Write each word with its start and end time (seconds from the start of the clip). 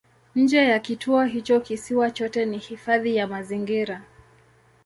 Nje 0.35 0.57
ya 0.67 0.79
kituo 0.79 1.23
hicho 1.23 1.59
kisiwa 1.59 2.11
chote 2.11 2.45
ni 2.45 2.57
hifadhi 2.57 3.15
ya 3.15 3.27
mazingira. 3.27 4.01